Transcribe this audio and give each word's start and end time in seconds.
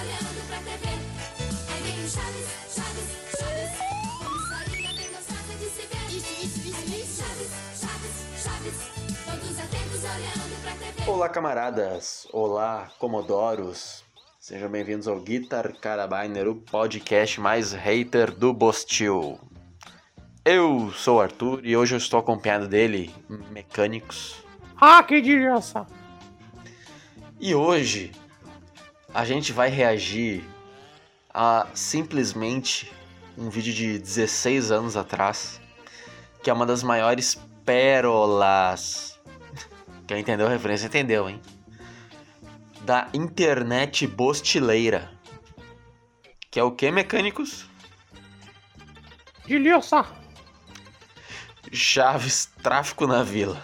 olhando 0.00 0.46
pra 0.46 0.58
TV. 0.58 0.86
Aí 1.72 1.82
vem 1.82 2.04
o 2.04 2.08
Chaves, 2.08 2.48
Chaves, 2.68 3.08
Chaves, 3.38 3.70
comissaria, 4.18 4.92
menos 4.92 5.26
de 5.58 5.68
se 5.70 5.86
ver. 5.86 6.06
Ixi, 6.08 6.44
ixi, 6.44 6.68
ixi, 6.68 6.84
ixi, 6.92 7.22
Chaves, 7.22 7.50
Chaves, 7.80 8.14
Chaves, 8.42 8.78
todos 9.24 9.58
atentos 9.58 10.04
olhando 10.04 10.62
pra 10.62 10.72
TV. 10.72 11.10
Olá, 11.10 11.28
camaradas! 11.30 12.28
Olá, 12.30 12.90
comodoros! 12.98 14.04
Sejam 14.38 14.68
bem-vindos 14.68 15.08
ao 15.08 15.18
Guitar 15.18 15.72
Carabiner, 15.72 16.46
o 16.46 16.56
podcast 16.56 17.40
mais 17.40 17.72
hater 17.72 18.30
do 18.30 18.52
Bostil. 18.52 19.40
Eu 20.44 20.92
sou 20.92 21.16
o 21.16 21.20
Arthur 21.22 21.64
e 21.64 21.74
hoje 21.74 21.94
eu 21.94 21.98
estou 21.98 22.20
acompanhado 22.20 22.68
dele, 22.68 23.14
Mecânicos. 23.50 24.36
Ah, 24.78 25.02
que 25.02 25.22
delícia! 25.22 25.86
E 27.40 27.54
hoje 27.54 28.12
a 29.16 29.24
gente 29.24 29.50
vai 29.50 29.70
reagir 29.70 30.44
a 31.32 31.66
simplesmente 31.72 32.92
um 33.38 33.48
vídeo 33.48 33.72
de 33.72 33.98
16 33.98 34.70
anos 34.70 34.94
atrás, 34.94 35.58
que 36.42 36.50
é 36.50 36.52
uma 36.52 36.66
das 36.66 36.82
maiores 36.82 37.40
pérolas. 37.64 39.18
Quem 40.06 40.20
entendeu 40.20 40.46
a 40.46 40.50
referência 40.50 40.86
entendeu, 40.86 41.30
hein? 41.30 41.40
Da 42.82 43.08
internet 43.14 44.06
bostileira. 44.06 45.10
Que 46.50 46.60
é 46.60 46.62
o 46.62 46.72
que, 46.72 46.90
mecânicos? 46.90 47.66
Delícia! 49.46 50.04
Chaves 51.72 52.50
Tráfico 52.62 53.06
na 53.06 53.22
Vila. 53.22 53.62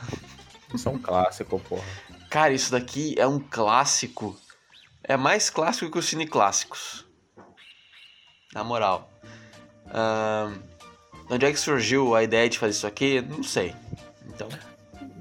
Isso 0.72 0.88
é 0.88 0.92
um 0.92 0.98
clássico, 0.98 1.60
porra. 1.60 1.84
Cara, 2.30 2.54
isso 2.54 2.72
daqui 2.72 3.14
é 3.18 3.26
um 3.26 3.38
clássico. 3.38 4.34
É 5.04 5.16
mais 5.16 5.50
clássico 5.50 5.90
que 5.90 5.98
os 5.98 6.06
cine 6.06 6.26
clássicos. 6.26 7.06
Na 8.54 8.62
moral. 8.62 9.10
Ahn, 9.92 10.54
onde 11.30 11.46
é 11.46 11.50
que 11.52 11.58
surgiu 11.58 12.14
a 12.14 12.22
ideia 12.22 12.48
de 12.48 12.58
fazer 12.58 12.72
isso 12.72 12.86
aqui? 12.86 13.20
Não 13.20 13.42
sei. 13.42 13.74
Então, 14.28 14.48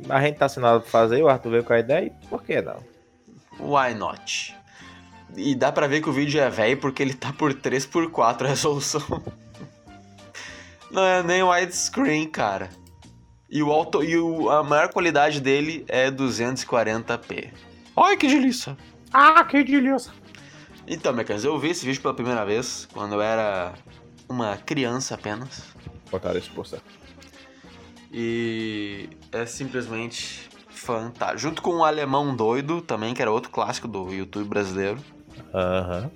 A 0.10 0.22
gente 0.22 0.38
tá 0.38 0.46
assinado 0.46 0.82
pra 0.82 0.90
fazer, 0.90 1.22
o 1.24 1.30
Arthur 1.30 1.52
veio 1.52 1.64
com 1.64 1.74
a 1.74 1.80
ideia, 1.80 2.08
e 2.08 2.28
por 2.28 2.44
que 2.44 2.62
não? 2.62 2.84
why 3.60 3.94
not? 3.94 4.56
E 5.36 5.54
dá 5.56 5.72
pra 5.72 5.88
ver 5.88 6.02
que 6.02 6.10
o 6.10 6.14
vídeo 6.14 6.42
é 6.42 6.50
velho 6.50 6.78
porque 6.78 7.02
ele 7.04 7.14
tá 7.14 7.32
por 7.32 7.54
3x4 7.54 8.44
a 8.44 8.48
resolução. 8.50 9.02
Não 10.90 11.04
é 11.04 11.24
nem 11.24 11.44
widescreen, 11.44 12.28
cara. 12.28 12.70
E, 13.50 13.62
o 13.64 13.72
auto, 13.72 14.04
e 14.04 14.18
o, 14.18 14.50
a 14.50 14.64
maior 14.64 14.90
qualidade 14.92 15.40
dele 15.40 15.86
é 15.88 16.10
240p. 16.10 17.52
Olha 17.96 18.18
que 18.18 18.28
delícia! 18.28 18.78
Ah, 19.14 19.44
que 19.44 19.64
delícia! 19.64 20.12
Então, 20.88 21.14
Mecânicos, 21.14 21.46
eu 21.46 21.58
vi 21.60 21.70
esse 21.70 21.86
vídeo 21.86 22.02
pela 22.02 22.14
primeira 22.14 22.46
vez 22.46 22.88
quando 22.92 23.14
eu 23.16 23.22
era 23.22 23.74
uma 24.28 24.58
criança 24.58 25.16
apenas. 25.16 25.64
Botaram 26.10 26.38
isso 26.40 26.52
por 26.52 26.66
certo. 26.66 26.84
E 28.12 29.10
é 29.32 29.46
simplesmente 29.46 30.50
fantástico. 30.70 31.40
Junto 31.40 31.62
com 31.62 31.78
o 31.78 31.84
Alemão 31.86 32.36
Doido 32.36 32.82
também, 32.82 33.14
que 33.14 33.22
era 33.22 33.32
outro 33.32 33.52
clássico 33.52 33.88
do 33.88 34.12
YouTube 34.12 34.48
brasileiro. 34.50 35.02
Aham. 35.54 36.12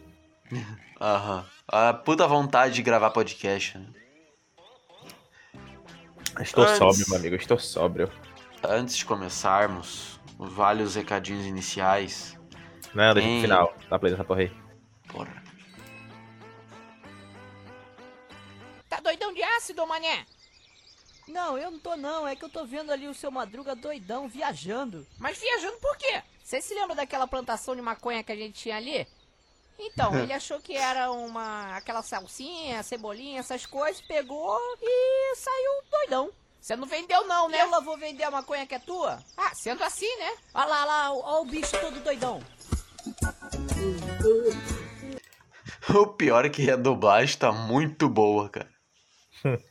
Aham. 0.99 1.45
A 1.67 1.93
puta 1.93 2.27
vontade 2.27 2.75
de 2.75 2.81
gravar 2.81 3.11
podcast, 3.11 3.77
né? 3.77 3.87
Estou 6.41 6.63
Antes- 6.65 6.77
sóbrio, 6.77 7.05
meu 7.07 7.17
amigo, 7.19 7.35
estou 7.35 7.57
sóbrio. 7.57 8.11
Antes 8.67 8.97
de 8.97 9.05
começarmos, 9.05 10.19
vários 10.37 10.95
recadinhos 10.95 11.45
iniciais. 11.45 12.34
Não, 12.95 13.13
deixa 13.13 13.29
Hein. 13.29 13.39
pro 13.39 13.49
final. 13.49 13.73
Dá 13.89 13.99
play 13.99 14.11
nessa 14.11 14.23
porra 14.23 14.41
aí. 14.41 14.51
Porra. 15.11 15.43
Tá 18.89 18.99
doidão 19.01 19.33
de 19.33 19.43
ácido, 19.43 19.85
mané? 19.85 20.25
Não, 21.27 21.57
eu 21.57 21.71
não 21.71 21.79
tô 21.79 21.95
não, 21.97 22.27
é 22.27 22.35
que 22.35 22.45
eu 22.45 22.49
tô 22.49 22.65
vendo 22.65 22.91
ali 22.91 23.07
o 23.07 23.13
seu 23.13 23.31
Madruga 23.31 23.75
doidão 23.75 24.27
viajando. 24.27 25.05
Mas 25.17 25.37
viajando 25.39 25.77
por 25.77 25.97
quê? 25.97 26.21
Você 26.43 26.61
se 26.61 26.73
lembra 26.75 26.95
daquela 26.95 27.27
plantação 27.27 27.75
de 27.75 27.81
maconha 27.81 28.23
que 28.23 28.31
a 28.31 28.35
gente 28.35 28.53
tinha 28.53 28.77
ali? 28.77 29.07
Então, 29.77 30.15
ele 30.21 30.31
achou 30.31 30.61
que 30.61 30.77
era 30.77 31.11
uma. 31.11 31.75
aquela 31.75 32.01
salsinha, 32.03 32.83
cebolinha, 32.83 33.39
essas 33.39 33.65
coisas, 33.65 34.01
pegou 34.01 34.57
e 34.81 35.35
saiu 35.35 35.71
doidão. 35.91 36.29
Você 36.61 36.75
não 36.75 36.87
vendeu, 36.87 37.27
não, 37.27 37.49
né? 37.49 37.61
Eu 37.61 37.69
lá 37.69 37.79
vou 37.79 37.97
vender 37.97 38.23
a 38.23 38.31
maconha 38.31 38.65
que 38.65 38.73
é 38.73 38.79
tua? 38.79 39.19
Ah, 39.37 39.53
sendo 39.53 39.83
assim, 39.83 40.15
né? 40.17 40.35
Olha 40.53 40.65
lá, 40.65 40.85
lá, 40.85 41.13
ó 41.13 41.41
o 41.41 41.45
bicho 41.45 41.79
todo 41.79 41.99
doidão. 42.03 42.41
O 45.93 46.07
pior 46.07 46.45
é 46.45 46.49
que 46.49 46.69
a 46.69 46.75
dublagem 46.75 47.37
tá 47.37 47.51
muito 47.51 48.09
boa, 48.09 48.49
cara. 48.49 48.69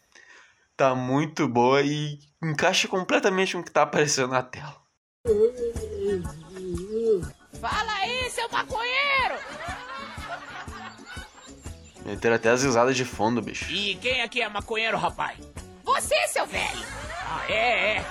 tá 0.76 0.94
muito 0.94 1.48
boa 1.48 1.82
e 1.82 2.18
encaixa 2.42 2.88
completamente 2.88 3.54
com 3.54 3.60
o 3.60 3.64
que 3.64 3.70
tá 3.70 3.82
aparecendo 3.82 4.28
na 4.28 4.42
tela. 4.42 4.76
Fala 7.60 7.92
aí, 7.94 8.30
seu 8.30 8.48
maconheiro! 8.48 9.34
Meteram 12.04 12.36
até 12.36 12.50
as 12.50 12.62
risadas 12.62 12.96
de 12.96 13.04
fundo, 13.04 13.42
bicho. 13.42 13.70
E 13.72 13.96
quem 13.96 14.22
aqui 14.22 14.42
é 14.42 14.48
maconheiro, 14.48 14.96
rapaz? 14.96 15.38
Você, 15.82 16.28
seu 16.28 16.46
velho! 16.46 16.84
Ah, 17.26 17.44
é, 17.50 17.96
é. 17.96 18.04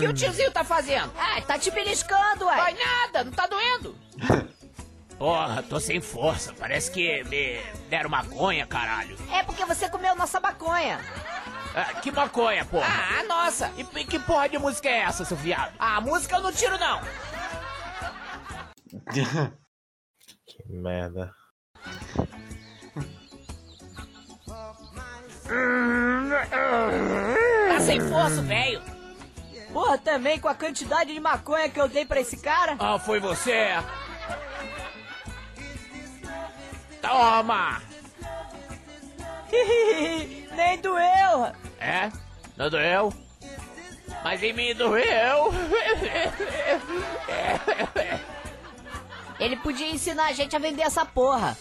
O 0.00 0.02
que 0.02 0.08
o 0.08 0.14
tiozinho 0.14 0.50
tá 0.50 0.64
fazendo? 0.64 1.12
Ah, 1.14 1.42
tá 1.42 1.58
te 1.58 1.70
beliscando, 1.70 2.46
uai. 2.46 2.56
Vai 2.56 2.72
nada, 2.72 3.24
não 3.24 3.32
tá 3.32 3.46
doendo? 3.46 3.94
Porra, 5.18 5.62
tô 5.62 5.78
sem 5.78 6.00
força. 6.00 6.54
Parece 6.54 6.90
que 6.90 7.22
me 7.24 7.60
deram 7.90 8.08
maconha, 8.08 8.66
caralho. 8.66 9.14
É 9.30 9.42
porque 9.42 9.66
você 9.66 9.86
comeu 9.90 10.16
nossa 10.16 10.40
maconha. 10.40 10.98
Ah, 11.74 12.00
que 12.00 12.10
maconha, 12.10 12.64
porra? 12.64 12.86
Ah, 12.88 13.22
nossa! 13.24 13.70
E 13.76 13.82
e 13.82 14.04
que 14.06 14.18
porra 14.18 14.48
de 14.48 14.58
música 14.58 14.88
é 14.88 15.00
essa, 15.00 15.24
seu 15.26 15.36
viado? 15.36 15.74
A 15.78 16.00
música 16.00 16.36
eu 16.36 16.40
não 16.40 16.50
tiro, 16.50 16.78
não! 16.78 17.00
Que 20.46 20.68
merda. 20.68 21.32
Tá 27.68 27.80
sem 27.80 28.00
força, 28.00 28.42
velho! 28.42 28.82
Porra, 29.72 29.98
também 29.98 30.38
com 30.40 30.48
a 30.48 30.54
quantidade 30.54 31.12
de 31.12 31.20
maconha 31.20 31.68
que 31.68 31.80
eu 31.80 31.88
dei 31.88 32.04
pra 32.04 32.20
esse 32.20 32.36
cara. 32.38 32.76
Ah, 32.78 32.98
foi 32.98 33.20
você? 33.20 33.68
Toma! 37.00 37.80
Nem 40.56 40.78
doeu. 40.80 41.52
É? 41.78 42.10
Não 42.56 42.68
doeu? 42.68 43.12
Mas 44.22 44.42
em 44.42 44.52
mim 44.52 44.74
doeu. 44.74 45.52
Ele 49.38 49.56
podia 49.56 49.88
ensinar 49.88 50.26
a 50.26 50.32
gente 50.32 50.54
a 50.54 50.58
vender 50.58 50.82
essa 50.82 51.04
porra. 51.06 51.56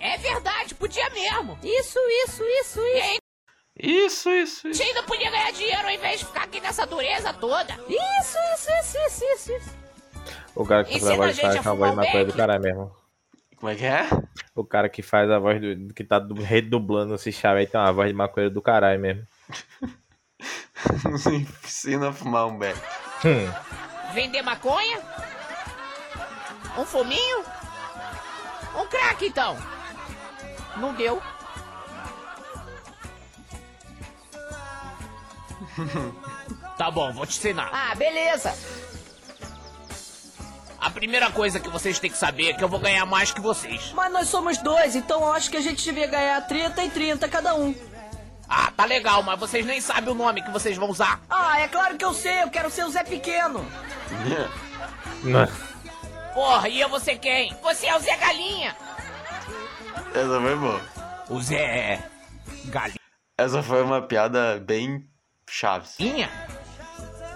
É 0.00 0.16
verdade, 0.16 0.74
podia 0.74 1.08
mesmo! 1.10 1.58
Isso, 1.62 1.98
isso, 2.24 2.42
isso, 2.42 2.80
E 2.80 2.98
isso. 2.98 3.10
aí, 3.10 3.18
Isso, 3.82 4.28
isso, 4.30 4.66
a 4.66 4.70
isso. 4.70 4.78
gente 4.82 4.82
ainda 4.88 5.02
podia 5.04 5.30
ganhar 5.30 5.50
dinheiro 5.52 5.82
ao 5.84 5.90
invés 5.90 6.20
de 6.20 6.26
ficar 6.26 6.44
aqui 6.44 6.60
nessa 6.60 6.86
dureza 6.86 7.32
toda! 7.32 7.72
Isso, 7.88 8.36
isso, 8.54 8.70
isso, 8.80 8.98
isso, 9.06 9.24
isso, 9.34 9.52
isso. 9.52 9.70
O 10.54 10.66
cara 10.66 10.84
que 10.84 10.92
faz 10.92 11.02
Ensina 11.02 11.14
a 11.14 11.16
voz 11.16 11.28
a 11.30 11.32
de 11.32 11.40
gente 11.40 11.54
faz 11.62 11.66
a 11.66 11.74
voz 11.74 11.94
maconha 11.94 12.24
do 12.24 12.32
caralho 12.34 12.62
mesmo. 12.62 12.96
Como 13.56 13.72
é 13.72 13.74
que 13.76 13.84
é? 13.84 14.08
O 14.54 14.64
cara 14.64 14.88
que 14.88 15.02
faz 15.02 15.30
a 15.30 15.38
voz 15.38 15.60
do. 15.60 15.94
que 15.94 16.02
tá 16.04 16.18
du- 16.18 16.34
redublando 16.42 17.14
esse 17.14 17.30
chave 17.32 17.60
aí 17.60 17.66
tem 17.66 17.80
uma 17.80 17.92
voz 17.92 18.08
de 18.08 18.14
maconha 18.14 18.50
do 18.50 18.60
caralho 18.62 19.00
mesmo. 19.00 19.22
Nos 21.10 21.24
ensina 21.28 22.08
a 22.08 22.12
fumar 22.12 22.46
um 22.46 22.58
beck. 22.58 22.78
Hum. 23.24 24.12
Vender 24.12 24.42
maconha? 24.42 24.98
Um 26.78 26.84
fuminho? 26.84 27.44
Um 28.76 28.86
crack, 28.86 29.26
então! 29.26 29.56
Não 30.76 30.94
deu. 30.94 31.20
Tá 36.80 36.90
bom, 36.90 37.12
vou 37.12 37.26
te 37.26 37.36
ensinar. 37.36 37.68
Ah, 37.74 37.94
beleza! 37.94 38.54
A 40.80 40.88
primeira 40.88 41.30
coisa 41.30 41.60
que 41.60 41.68
vocês 41.68 41.98
têm 41.98 42.10
que 42.10 42.16
saber 42.16 42.48
é 42.48 42.52
que 42.54 42.64
eu 42.64 42.68
vou 42.70 42.80
ganhar 42.80 43.04
mais 43.04 43.30
que 43.30 43.40
vocês. 43.40 43.92
Mas 43.92 44.10
nós 44.10 44.28
somos 44.28 44.56
dois, 44.56 44.96
então 44.96 45.20
eu 45.20 45.32
acho 45.34 45.50
que 45.50 45.58
a 45.58 45.60
gente 45.60 45.84
devia 45.84 46.06
ganhar 46.06 46.40
30 46.46 46.82
e 46.82 46.90
30 46.90 47.28
cada 47.28 47.54
um. 47.54 47.74
Ah, 48.48 48.72
tá 48.74 48.86
legal, 48.86 49.22
mas 49.22 49.38
vocês 49.38 49.66
nem 49.66 49.78
sabem 49.78 50.10
o 50.10 50.16
nome 50.16 50.42
que 50.42 50.50
vocês 50.50 50.74
vão 50.78 50.88
usar. 50.88 51.20
Ah, 51.28 51.60
é 51.60 51.68
claro 51.68 51.98
que 51.98 52.04
eu 52.04 52.14
sei, 52.14 52.42
eu 52.42 52.48
quero 52.48 52.70
ser 52.70 52.84
o 52.84 52.90
Zé 52.90 53.04
Pequeno. 53.04 53.64
Não. 55.22 55.46
Porra, 56.32 56.66
e 56.68 56.80
eu 56.80 56.88
vou 56.88 56.98
ser 56.98 57.18
quem? 57.18 57.54
Você 57.62 57.86
é 57.86 57.94
o 57.94 58.00
Zé 58.00 58.16
Galinha! 58.16 58.74
Essa 60.14 60.40
foi 60.40 60.56
boa. 60.56 60.80
O 61.28 61.42
Zé. 61.42 62.02
Essa 63.36 63.62
foi 63.62 63.82
uma 63.82 64.00
piada 64.00 64.58
bem 64.58 65.06
chaves. 65.50 65.96
galinha? 65.98 66.30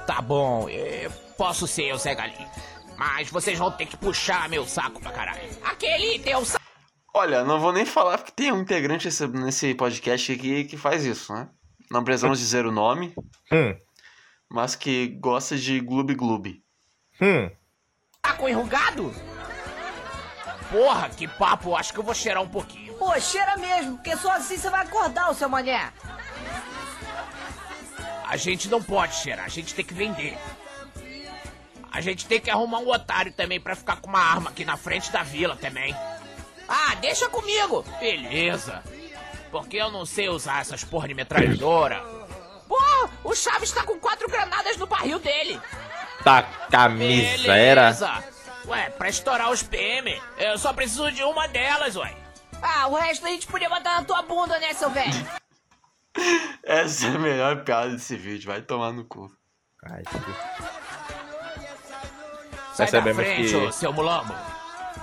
Tá 0.06 0.20
bom, 0.20 0.68
eu 0.68 1.10
posso 1.36 1.66
ser 1.66 1.92
o 1.94 1.98
Zé 1.98 2.14
Galinha. 2.14 2.50
Mas 2.96 3.28
vocês 3.30 3.58
vão 3.58 3.70
ter 3.70 3.86
que 3.86 3.96
puxar 3.96 4.48
meu 4.48 4.66
saco 4.66 5.00
pra 5.00 5.10
caralho. 5.10 5.40
Aquele 5.64 6.18
teu 6.18 6.44
saco. 6.44 6.62
Olha, 7.14 7.42
não 7.44 7.58
vou 7.58 7.72
nem 7.72 7.86
falar 7.86 8.18
porque 8.18 8.32
tem 8.32 8.52
um 8.52 8.60
integrante 8.60 9.06
nesse, 9.06 9.26
nesse 9.28 9.74
podcast 9.74 10.32
aqui 10.32 10.64
que 10.64 10.76
faz 10.76 11.04
isso, 11.04 11.32
né? 11.32 11.48
Não 11.90 12.02
precisamos 12.04 12.38
dizer 12.38 12.66
o 12.66 12.72
nome, 12.72 13.14
Hum, 13.52 13.76
mas 14.50 14.74
que 14.74 15.08
gosta 15.20 15.56
de 15.56 15.80
gloob 15.80 16.14
gloob. 16.14 16.62
hum. 17.20 17.50
Saco 18.26 18.48
enrugado? 18.48 19.14
Porra, 20.70 21.08
que 21.10 21.28
papo, 21.28 21.76
acho 21.76 21.92
que 21.92 21.98
eu 22.00 22.04
vou 22.04 22.14
cheirar 22.14 22.42
um 22.42 22.48
pouquinho. 22.48 22.94
Pô, 22.94 23.18
cheira 23.20 23.56
mesmo, 23.56 23.96
porque 23.96 24.16
só 24.16 24.32
assim 24.32 24.56
você 24.56 24.68
vai 24.70 24.82
acordar, 24.82 25.30
o 25.30 25.34
seu 25.34 25.48
mané. 25.48 25.92
A 28.34 28.36
gente 28.36 28.66
não 28.66 28.82
pode 28.82 29.14
cheirar, 29.14 29.44
a 29.44 29.48
gente 29.48 29.72
tem 29.74 29.84
que 29.84 29.94
vender. 29.94 30.36
A 31.92 32.00
gente 32.00 32.26
tem 32.26 32.40
que 32.40 32.50
arrumar 32.50 32.80
um 32.80 32.90
otário 32.90 33.32
também 33.32 33.60
pra 33.60 33.76
ficar 33.76 34.00
com 34.00 34.08
uma 34.08 34.18
arma 34.18 34.50
aqui 34.50 34.64
na 34.64 34.76
frente 34.76 35.12
da 35.12 35.22
vila 35.22 35.54
também. 35.54 35.94
Ah, 36.68 36.96
deixa 37.00 37.28
comigo! 37.28 37.84
Beleza. 38.00 38.82
Porque 39.52 39.76
eu 39.76 39.88
não 39.92 40.04
sei 40.04 40.28
usar 40.28 40.62
essas 40.62 40.82
porra 40.82 41.06
de 41.06 41.14
metralhadora. 41.14 42.02
Pô, 42.66 42.76
o 43.22 43.36
Chaves 43.36 43.70
tá 43.70 43.84
com 43.84 44.00
quatro 44.00 44.28
granadas 44.28 44.76
no 44.78 44.86
barril 44.88 45.20
dele. 45.20 45.60
Taca 46.24 46.76
a 46.76 46.88
miséria. 46.88 47.82
Beleza. 47.82 48.24
Ué, 48.66 48.90
pra 48.90 49.08
estourar 49.10 49.52
os 49.52 49.62
PM, 49.62 50.20
eu 50.38 50.58
só 50.58 50.72
preciso 50.72 51.12
de 51.12 51.22
uma 51.22 51.46
delas, 51.46 51.94
ué. 51.94 52.12
Ah, 52.60 52.88
o 52.88 52.96
resto 52.96 53.24
a 53.26 53.28
gente 53.28 53.46
podia 53.46 53.68
botar 53.68 54.00
na 54.00 54.04
tua 54.04 54.22
bunda, 54.22 54.58
né, 54.58 54.74
seu 54.74 54.90
velho? 54.90 55.43
Essa 56.64 57.06
é 57.06 57.10
a 57.10 57.18
melhor 57.18 57.64
piada 57.64 57.90
desse 57.90 58.16
vídeo, 58.16 58.46
vai 58.46 58.62
tomar 58.62 58.92
no 58.92 59.04
cu. 59.04 59.30
Ai, 59.84 60.02
que- 60.02 60.18
Sai 62.74 62.90
da 62.90 63.02
frente, 63.14 63.42
que- 63.52 63.72
seu 63.72 63.92
mulambo. 63.92 64.32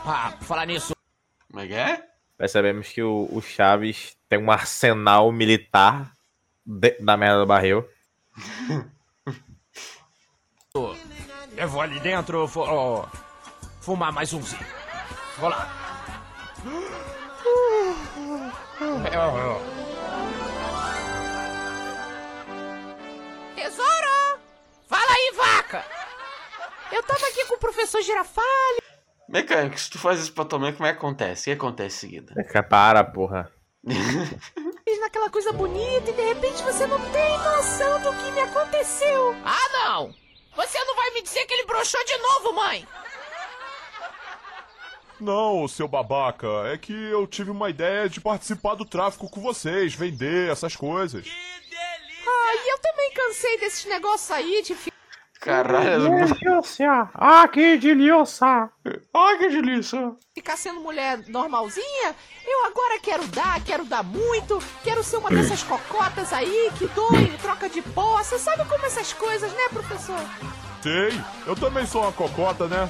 Ah, 0.06 0.34
falar 0.42 0.66
nisso, 0.66 0.94
Como 1.50 1.60
é 1.64 1.68
que 1.68 1.74
é? 1.74 2.04
Percebemos 2.38 2.88
que 2.90 3.04
o, 3.04 3.30
o 3.32 3.42
Chaves 3.42 4.18
tem 4.28 4.40
um 4.40 4.50
arsenal 4.52 5.32
militar 5.32 6.12
dentro 6.66 7.06
da 7.06 7.16
merda 7.16 7.40
do 7.40 7.46
barril. 7.46 7.88
eu 11.56 11.68
vou 11.68 11.82
ali 11.82 12.00
dentro 12.00 12.48
fu- 12.48 12.62
ó, 12.62 13.06
fumar 13.82 14.12
mais 14.12 14.34
umzinho. 14.34 14.66
Vou 15.38 15.50
lá. 15.50 15.68
Tesouro! 18.80 19.81
Eu 26.92 27.04
tava 27.04 27.26
aqui 27.28 27.46
com 27.46 27.56
o 27.56 27.60
professor 27.60 28.02
Girafalho. 28.02 28.82
Mecânico, 29.30 29.80
se 29.80 29.90
tu 29.90 29.98
faz 29.98 30.20
isso 30.20 30.34
pra 30.34 30.44
tua 30.44 30.60
mãe, 30.60 30.74
como 30.74 30.86
é 30.86 30.92
que 30.92 30.98
acontece? 30.98 31.42
O 31.42 31.44
que 31.46 31.52
acontece 31.52 31.96
em 31.96 32.00
seguida? 32.10 32.34
É, 32.38 32.62
Para, 32.62 33.04
porra. 33.04 33.52
Fiz 33.88 35.00
naquela 35.00 35.30
coisa 35.30 35.54
bonita 35.54 36.10
e 36.10 36.14
de 36.14 36.22
repente 36.22 36.62
você 36.64 36.86
não 36.86 37.00
tem 37.12 37.38
noção 37.38 38.02
do 38.02 38.14
que 38.14 38.32
me 38.32 38.42
aconteceu. 38.42 39.36
Ah, 39.46 39.70
não! 39.74 40.14
Você 40.56 40.84
não 40.84 40.96
vai 40.96 41.12
me 41.12 41.22
dizer 41.22 41.46
que 41.46 41.54
ele 41.54 41.66
broxou 41.66 42.04
de 42.06 42.18
novo, 42.18 42.54
mãe! 42.54 42.88
Não, 45.20 45.68
seu 45.68 45.88
babaca, 45.88 46.48
é 46.74 46.78
que 46.78 46.92
eu 46.94 47.28
tive 47.28 47.52
uma 47.52 47.70
ideia 47.70 48.10
de 48.10 48.20
participar 48.20 48.74
do 48.76 48.84
tráfico 48.84 49.30
com 49.30 49.40
vocês, 49.40 49.94
vender 49.94 50.50
essas 50.50 50.76
coisas. 50.76 51.28
Ai, 51.28 52.72
eu 52.72 52.80
também 52.80 53.12
cansei 53.14 53.60
desses 53.60 53.86
negócios 53.86 54.32
aí 54.32 54.64
de 54.64 54.76
Caralho! 55.42 56.12
Ah, 57.16 57.48
que 57.48 57.78
delícia! 57.78 58.70
Ai, 59.12 59.38
que 59.40 59.50
delícia! 59.50 60.16
ficar 60.36 60.56
sendo 60.56 60.82
mulher 60.82 61.20
normalzinha. 61.28 62.16
Eu 62.46 62.66
agora 62.66 63.00
quero 63.02 63.26
dar, 63.28 63.60
quero 63.64 63.84
dar 63.84 64.04
muito, 64.04 64.62
quero 64.84 65.04
ser 65.04 65.18
uma 65.18 65.30
dessas 65.30 65.64
cocotas 65.64 66.32
aí 66.32 66.72
que 66.78 66.88
doa 66.88 67.18
em 67.18 67.38
troca 67.38 67.68
de 67.68 67.82
poça. 67.82 68.38
Sabe 68.38 68.66
como 68.66 68.86
essas 68.86 69.14
coisas, 69.14 69.52
né, 69.52 69.70
professor? 69.72 70.20
Sei, 70.82 71.20
eu 71.48 71.56
também 71.56 71.86
sou 71.86 72.04
uma 72.04 72.12
cocota, 72.12 72.68
né? 72.68 72.90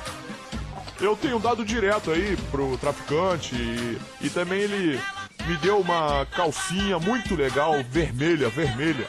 Eu 1.00 1.16
tenho 1.16 1.40
dado 1.40 1.66
direto 1.66 2.12
aí 2.12 2.38
pro 2.52 2.78
traficante 2.78 3.56
e, 3.56 4.00
e 4.22 4.30
também 4.30 4.62
ele 4.62 5.02
me 5.48 5.58
deu 5.58 5.80
uma 5.80 6.26
calcinha 6.28 7.00
muito 7.00 7.34
legal, 7.34 7.82
vermelha, 7.90 8.50
vermelha. 8.50 9.08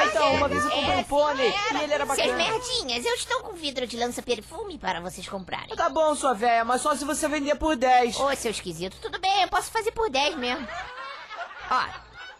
Ah, 0.00 0.06
então, 0.06 0.34
uma 0.34 0.48
vez 0.48 0.64
eu 0.64 0.70
comprei 0.70 0.96
um 0.96 1.04
pônei 1.04 1.48
e 1.48 1.76
ele 1.82 1.92
era 1.94 2.06
Seus 2.06 2.18
bacana. 2.18 2.36
merdinhas, 2.36 3.04
eu 3.04 3.14
estou 3.14 3.40
com 3.40 3.52
vidro 3.54 3.86
de 3.86 3.96
lança-perfume 3.96 4.78
para 4.78 5.00
vocês 5.00 5.28
comprarem. 5.28 5.74
Tá 5.76 5.88
bom, 5.88 6.14
sua 6.14 6.32
véia, 6.34 6.64
mas 6.64 6.80
só 6.80 6.94
se 6.94 7.04
você 7.04 7.28
vender 7.28 7.54
por 7.56 7.76
10. 7.76 8.18
Ô, 8.18 8.34
seu 8.36 8.50
esquisito, 8.50 8.96
tudo 9.00 9.18
bem, 9.18 9.42
eu 9.42 9.48
posso 9.48 9.70
fazer 9.70 9.92
por 9.92 10.08
10 10.10 10.36
mesmo. 10.36 10.66
Ó, 11.70 11.84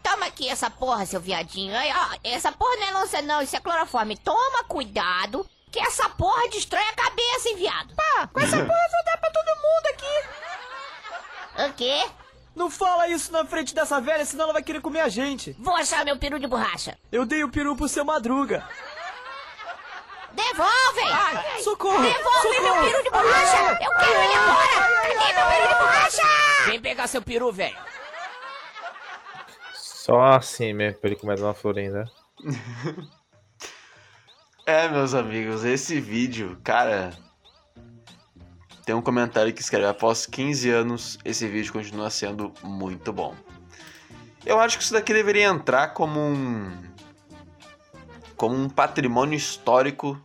toma 0.03 0.27
aqui 0.27 0.49
essa 0.49 0.71
porra, 0.71 1.05
seu 1.07 1.21
viadinho. 1.21 1.77
Aí, 1.77 1.93
ó, 1.93 2.19
essa 2.25 2.51
porra 2.53 2.77
não 2.77 2.87
é 2.87 2.91
lança, 2.93 3.23
não, 3.23 3.43
isso 3.43 3.57
é 3.57 3.61
cloroforme. 3.61 4.17
Toma 4.17 4.65
cuidado, 4.65 5.47
que 5.71 5.79
essa 5.79 6.09
porra 6.09 6.49
destrói 6.49 6.83
a 6.83 6.95
cabeça, 6.95 7.49
hein, 7.49 7.57
viado. 7.57 7.95
Pá, 7.95 8.27
com 8.33 8.41
essa 8.41 8.57
porra 8.65 8.67
vou 8.91 9.05
dar 9.05 9.19
pra 9.19 9.31
todo 9.31 9.57
mundo 9.57 9.87
aqui. 9.95 11.71
O 11.71 11.73
quê? 11.75 12.11
Não 12.55 12.71
fala 12.71 13.09
isso 13.09 13.33
na 13.33 13.45
frente 13.45 13.75
dessa 13.75 14.01
velha, 14.01 14.25
senão 14.25 14.45
ela 14.45 14.53
vai 14.55 14.63
querer 14.63 14.81
comer 14.81 15.01
a 15.01 15.09
gente. 15.09 15.55
Vou 15.59 15.75
achar 15.75 16.05
meu 16.05 16.19
peru 16.19 16.39
de 16.39 16.47
borracha. 16.47 16.99
Eu 17.11 17.25
dei 17.25 17.45
o 17.45 17.49
peru 17.51 17.77
pro 17.77 17.89
seu 17.89 18.05
madruga. 18.05 18.67
Devolve! 20.33 21.63
Socorro! 21.63 22.03
Devolve 22.03 22.61
meu 22.61 22.75
peru 22.75 23.03
de 23.03 23.11
borracha! 23.11 23.79
Eu 23.83 23.97
quero 23.97 24.23
ele 24.23 24.35
agora! 24.35 25.15
Cadê 25.19 25.33
meu 25.33 25.47
peru 25.47 25.69
de 25.69 25.75
borracha? 25.75 26.23
Vem 26.67 26.81
pegar 26.81 27.07
seu 27.07 27.23
peru, 27.23 27.53
velho. 27.53 27.79
Só 29.75 30.23
assim 30.23 30.73
mesmo, 30.73 30.99
pra 30.99 31.11
ele 31.11 31.19
comer 31.19 31.39
uma 31.41 31.55
florinda. 31.55 32.05
É, 34.67 34.89
meus 34.89 35.15
amigos, 35.15 35.65
esse 35.65 35.99
vídeo, 35.99 36.61
cara. 36.63 37.13
Tem 38.85 38.95
um 38.95 39.03
comentário 39.03 39.53
que 39.53 39.61
escreve: 39.61 39.87
após 39.87 40.27
15 40.27 40.71
anos, 40.71 41.19
esse 41.25 41.47
vídeo 41.47 41.73
continua 41.73 42.11
sendo 42.11 42.53
muito 42.63 43.13
bom. 43.13 43.35
Eu 44.45 44.59
acho 44.59 44.79
que 44.79 44.85
isso 44.85 44.93
daqui 44.93 45.13
deveria 45.13 45.45
entrar 45.45 45.89
como 45.89 46.19
um. 46.19 46.73
como 48.37 48.57
um 48.57 48.69
patrimônio 48.69 49.37
histórico 49.37 50.19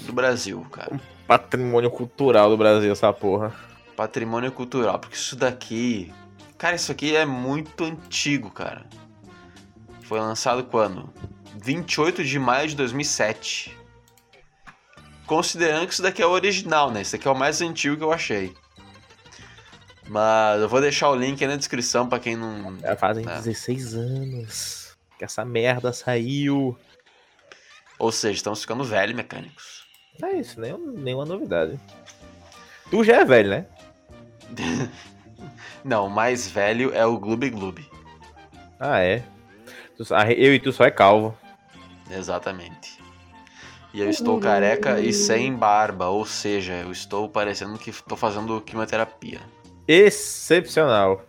do 0.00 0.12
Brasil, 0.12 0.64
cara. 0.70 1.00
Patrimônio 1.26 1.90
cultural 1.90 2.50
do 2.50 2.56
Brasil, 2.56 2.92
essa 2.92 3.12
porra. 3.12 3.54
Patrimônio 3.96 4.52
cultural, 4.52 4.98
porque 4.98 5.16
isso 5.16 5.36
daqui. 5.36 6.12
Cara, 6.58 6.76
isso 6.76 6.92
aqui 6.92 7.16
é 7.16 7.24
muito 7.24 7.84
antigo, 7.84 8.50
cara. 8.50 8.86
Foi 10.02 10.20
lançado 10.20 10.64
quando? 10.64 11.10
28 11.62 12.22
de 12.22 12.38
maio 12.38 12.68
de 12.68 12.76
2007. 12.76 13.76
Considerando 15.26 15.86
que 15.86 15.92
isso 15.94 16.02
daqui 16.02 16.22
é 16.22 16.26
o 16.26 16.30
original, 16.30 16.90
né? 16.90 17.02
Isso 17.02 17.12
daqui 17.12 17.26
é 17.26 17.30
o 17.30 17.34
mais 17.36 17.60
antigo 17.62 17.96
que 17.96 18.04
eu 18.04 18.12
achei. 18.12 18.54
Mas 20.06 20.60
eu 20.60 20.68
vou 20.68 20.80
deixar 20.80 21.08
o 21.08 21.14
link 21.14 21.42
aí 21.42 21.48
na 21.48 21.56
descrição 21.56 22.08
pra 22.08 22.18
quem 22.18 22.36
não. 22.36 22.78
Já 22.78 22.94
fazem 22.96 23.24
É. 23.26 23.34
16 23.36 23.94
anos 23.94 24.84
que 25.18 25.24
essa 25.24 25.44
merda 25.44 25.92
saiu. 25.92 26.76
Ou 27.98 28.12
seja, 28.12 28.34
estamos 28.34 28.60
ficando 28.60 28.84
velhos, 28.84 29.14
mecânicos. 29.14 29.84
É 30.22 30.32
isso, 30.36 30.60
nenhum, 30.60 30.92
nenhuma 30.92 31.24
novidade. 31.24 31.78
Tu 32.90 33.02
já 33.04 33.20
é 33.20 33.24
velho, 33.24 33.50
né? 33.50 33.66
Não, 35.84 36.06
o 36.06 36.10
mais 36.10 36.48
velho 36.48 36.94
é 36.94 37.04
o 37.06 37.18
Gloob 37.18 37.48
Gloob. 37.50 37.88
Ah, 38.78 39.00
é. 39.00 39.24
Eu 40.36 40.54
e 40.54 40.58
tu 40.60 40.72
só 40.72 40.84
é 40.84 40.90
calvo. 40.90 41.36
Exatamente. 42.10 42.98
E 43.94 44.00
eu 44.00 44.10
estou 44.10 44.40
careca 44.40 44.98
e 44.98 45.12
sem 45.12 45.54
barba, 45.54 46.08
ou 46.08 46.26
seja, 46.26 46.72
eu 46.72 46.90
estou 46.90 47.28
parecendo 47.28 47.78
que 47.78 47.90
estou 47.90 48.18
fazendo 48.18 48.60
quimioterapia. 48.60 49.40
Excepcional. 49.86 51.24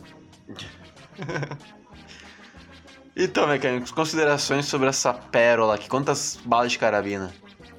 Então, 3.18 3.48
mecânicos, 3.48 3.92
considerações 3.92 4.66
sobre 4.66 4.90
essa 4.90 5.14
pérola 5.14 5.76
aqui. 5.76 5.88
Quantas 5.88 6.38
balas 6.44 6.74
de 6.74 6.78
carabina? 6.78 7.34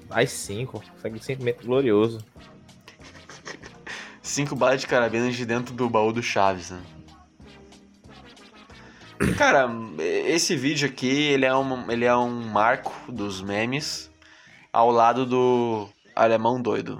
Mais 0.09 0.33
cinco. 0.33 0.83
Segue 1.03 1.17
um 1.17 1.21
sentimento 1.21 1.67
glorioso. 1.67 2.25
Cinco 4.23 4.57
balas 4.57 4.81
de 4.81 4.87
carabina 4.87 5.31
de 5.31 5.45
dentro 5.45 5.75
do 5.75 5.91
baú 5.91 6.11
do 6.11 6.23
Chaves, 6.23 6.71
né? 6.71 6.81
Cara, 9.37 9.69
esse 10.27 10.57
vídeo 10.57 10.89
aqui, 10.89 11.07
ele 11.07 11.45
é, 11.45 11.55
um, 11.55 11.91
ele 11.91 12.07
é 12.07 12.17
um 12.17 12.31
marco 12.31 13.13
dos 13.13 13.43
memes 13.43 14.11
ao 14.77 14.91
lado 14.91 15.25
do 15.25 15.89
Alemão 16.15 16.61
Doido. 16.61 16.99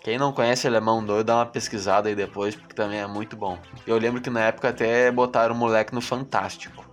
Quem 0.00 0.16
não 0.16 0.32
conhece 0.32 0.64
Alemão 0.64 1.04
Doido, 1.04 1.26
dá 1.26 1.38
uma 1.38 1.46
pesquisada 1.46 2.08
aí 2.08 2.14
depois, 2.14 2.54
porque 2.54 2.72
também 2.72 3.00
é 3.00 3.06
muito 3.08 3.36
bom. 3.36 3.58
Eu 3.84 3.98
lembro 3.98 4.20
que 4.20 4.30
na 4.30 4.42
época 4.42 4.68
até 4.68 5.10
botaram 5.10 5.56
o 5.56 5.58
moleque 5.58 5.92
no 5.92 6.00
Fantástico. 6.00 6.84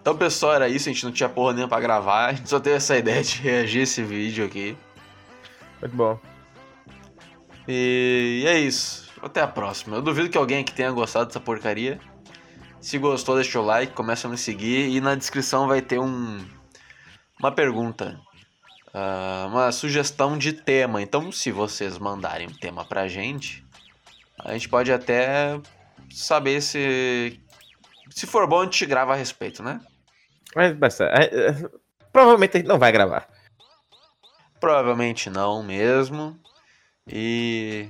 Então, 0.00 0.16
pessoal, 0.16 0.54
era 0.54 0.68
isso. 0.68 0.88
A 0.88 0.92
gente 0.92 1.04
não 1.04 1.10
tinha 1.10 1.28
porra 1.28 1.52
nenhuma 1.52 1.68
pra 1.68 1.80
gravar. 1.80 2.26
A 2.26 2.32
gente 2.32 2.48
só 2.48 2.60
teve 2.60 2.76
essa 2.76 2.96
ideia 2.96 3.24
de 3.24 3.40
reagir 3.42 3.82
esse 3.82 4.00
vídeo 4.04 4.46
aqui. 4.46 4.76
Muito 5.80 5.96
bom. 5.96 6.20
E 7.66 8.44
é 8.46 8.56
isso. 8.56 9.10
Até 9.20 9.42
a 9.42 9.48
próxima. 9.48 9.96
Eu 9.96 10.02
duvido 10.02 10.30
que 10.30 10.38
alguém 10.38 10.60
aqui 10.60 10.72
tenha 10.72 10.92
gostado 10.92 11.26
dessa 11.26 11.40
porcaria. 11.40 11.98
Se 12.80 12.98
gostou, 12.98 13.34
deixa 13.34 13.58
o 13.58 13.64
like, 13.64 13.92
começa 13.94 14.28
a 14.28 14.30
me 14.30 14.38
seguir. 14.38 14.90
E 14.90 15.00
na 15.00 15.16
descrição 15.16 15.66
vai 15.66 15.82
ter 15.82 15.98
um 15.98 16.38
uma 17.38 17.52
pergunta. 17.52 18.20
ah, 18.92 19.46
uma 19.48 19.72
sugestão 19.72 20.36
de 20.36 20.52
tema. 20.52 21.00
Então, 21.02 21.30
se 21.30 21.50
vocês 21.52 21.98
mandarem 21.98 22.48
um 22.48 22.52
tema 22.52 22.84
pra 22.84 23.08
gente, 23.08 23.64
a 24.38 24.52
gente 24.52 24.68
pode 24.68 24.92
até 24.92 25.60
saber 26.10 26.60
se. 26.60 27.40
Se 28.10 28.26
for 28.26 28.46
bom, 28.46 28.60
a 28.60 28.64
gente 28.64 28.86
grava 28.86 29.12
a 29.12 29.16
respeito, 29.16 29.62
né? 29.62 29.80
Mas, 30.56 30.76
mas, 30.78 31.00
é, 31.00 31.24
é, 31.24 31.70
provavelmente 32.12 32.56
a 32.56 32.60
gente 32.60 32.68
não 32.68 32.78
vai 32.78 32.90
gravar. 32.90 33.28
Provavelmente 34.58 35.30
não 35.30 35.62
mesmo. 35.62 36.38
E. 37.06 37.88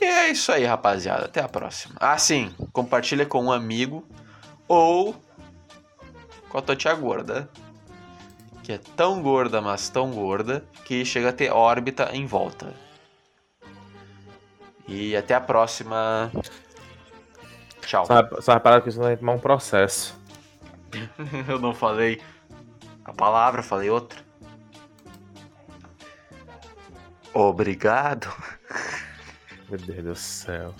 E 0.00 0.04
é 0.04 0.30
isso 0.30 0.52
aí, 0.52 0.64
rapaziada. 0.64 1.24
Até 1.26 1.40
a 1.40 1.48
próxima. 1.48 1.94
Ah, 1.98 2.18
sim. 2.18 2.54
Compartilha 2.72 3.24
com 3.24 3.44
um 3.44 3.52
amigo 3.52 4.06
ou 4.68 5.14
com 6.48 6.58
a 6.58 6.62
tua 6.62 6.76
tia 6.76 6.94
gorda. 6.94 7.48
Que 8.66 8.72
é 8.72 8.78
tão 8.96 9.22
gorda, 9.22 9.60
mas 9.60 9.88
tão 9.88 10.10
gorda, 10.10 10.64
que 10.84 11.04
chega 11.04 11.28
a 11.28 11.32
ter 11.32 11.52
órbita 11.52 12.10
em 12.12 12.26
volta. 12.26 12.74
E 14.88 15.16
até 15.16 15.34
a 15.34 15.40
próxima. 15.40 16.32
Tchau. 17.82 18.04
Só, 18.06 18.40
só 18.40 18.54
reparar 18.54 18.80
que 18.80 18.88
isso 18.88 18.98
vai 18.98 19.16
tomar 19.16 19.34
um 19.34 19.38
processo. 19.38 20.18
Eu 21.46 21.60
não 21.60 21.72
falei 21.72 22.20
a 23.04 23.12
palavra, 23.12 23.62
falei 23.62 23.88
outra. 23.88 24.18
Obrigado. 27.32 28.26
Meu 29.70 29.78
Deus 29.78 30.04
do 30.04 30.14
céu. 30.16 30.74